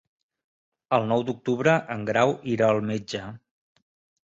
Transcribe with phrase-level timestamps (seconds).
[0.97, 3.25] El nou d'octubre en Grau irà al metge.